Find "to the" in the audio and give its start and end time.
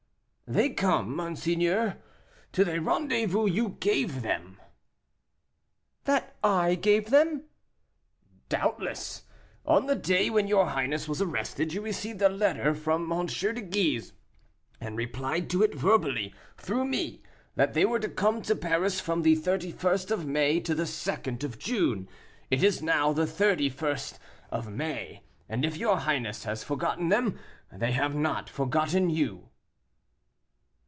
2.51-2.81, 20.59-20.85